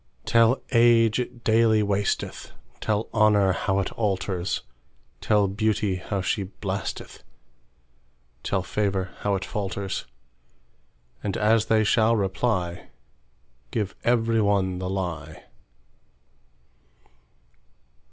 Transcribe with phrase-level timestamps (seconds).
[0.25, 4.63] Tell age it daily wasteth; Tell honour how it alters;
[5.19, 7.23] Tell beauty how she blasteth;
[8.41, 12.89] Tell favour how it falters:And as they shall reply,
[13.69, 15.43] Give every one the lie.